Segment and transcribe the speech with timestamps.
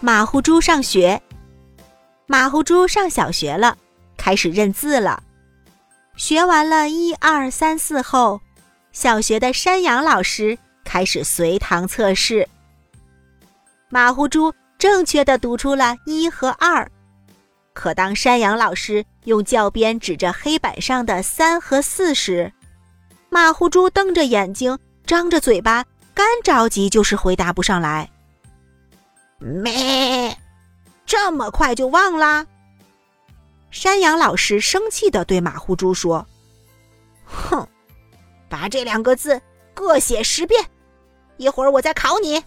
[0.00, 1.20] 马虎猪上学。
[2.26, 3.76] 马虎猪上小学了，
[4.16, 5.20] 开始认字了。
[6.16, 8.40] 学完了一二三四后，
[8.92, 12.48] 小学的山羊老师开始随堂测试。
[13.88, 16.88] 马虎猪正确的读出了一和二，
[17.72, 22.52] 可当山羊老师用教鞭指着黑板上的三和四时，
[23.30, 25.84] 马虎猪瞪着眼睛，张着嘴巴，
[26.14, 28.08] 干着急就是回答不上来。
[29.38, 30.36] 咩，
[31.06, 32.46] 这么快就忘啦？
[33.70, 36.26] 山羊老师生气的对马虎猪说
[37.24, 37.66] ：“哼，
[38.48, 39.40] 把这两个字
[39.74, 40.64] 各写十遍，
[41.36, 42.42] 一会儿我再考你。”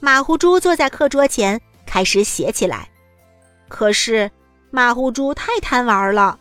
[0.00, 2.90] 马虎猪坐在课桌前开始写起来，
[3.68, 4.30] 可是
[4.70, 6.38] 马虎猪太贪玩了，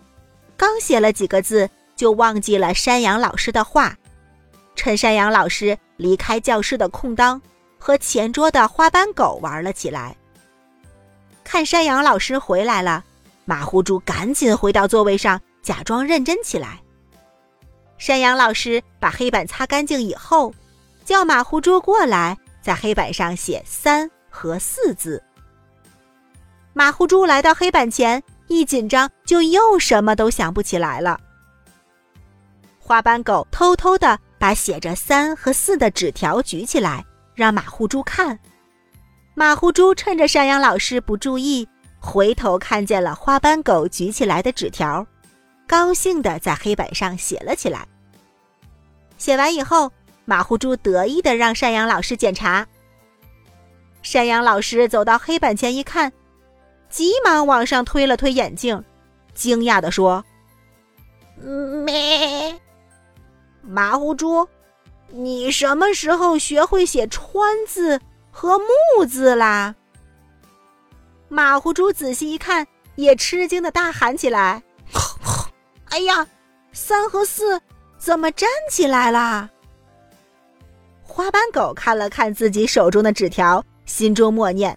[0.58, 3.96] 刚写了几个字就忘记了山羊老师的话，
[4.76, 7.42] 趁山羊老师离开教室的空当，
[7.84, 10.16] 和前桌的花斑狗玩了起来。
[11.44, 13.04] 看山羊老师回来了，
[13.44, 16.82] 马虎猪赶紧回到座位上，假装认真起来。
[17.98, 20.54] 山羊老师把黑板擦干净以后，
[21.04, 25.22] 叫马虎猪过来，在黑板上写“三”和“四”字。
[26.72, 31.20] 马虎猪来到黑板前，一紧张就又什么都想不起来了。
[32.80, 37.06] 花斑狗偷偷的把写着“三”和“四”的纸条举起来，
[37.36, 38.38] 让马虎猪看。
[39.36, 41.68] 马虎猪趁着山羊老师不注意，
[42.00, 45.06] 回头看见了花斑狗举起来的纸条，
[45.68, 47.88] 高兴地在黑板上写了起来。
[49.18, 49.92] 写完以后，
[50.26, 52.68] 马虎猪得意地让山羊老师检查。
[54.02, 56.12] 山羊老师走到黑板前一看，
[56.90, 58.84] 急忙往上推了推眼镜，
[59.34, 60.24] 惊讶地说
[61.84, 62.60] ：“咩，
[63.62, 64.48] 马虎猪，
[65.14, 68.02] 你什么时候学会写川字？”
[68.36, 69.76] 和木字啦！
[71.30, 74.64] 马虎猪仔细一看，也吃惊的大喊起来
[75.90, 76.26] ：“哎呀，
[76.72, 77.62] 三和四
[77.96, 79.48] 怎么站起来啦？”
[81.06, 84.76] 花斑狗看了看自己手中的纸条，心中默念：“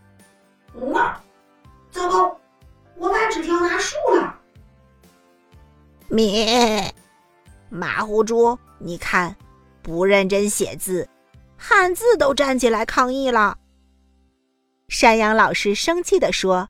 [0.93, 1.19] 哇，
[1.91, 2.39] 糟糕，
[2.97, 4.39] 我把纸条拿竖了。”
[6.09, 6.95] 咩，
[7.71, 9.35] 马虎猪，你看，
[9.87, 11.09] 不认真写字。
[11.57, 13.57] 汉字都站起来抗议了。
[14.89, 16.69] 山羊老师生气地说：“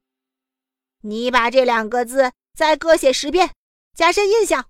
[1.01, 3.53] 你把这两个字再各写十遍，
[3.95, 4.67] 加深印象。”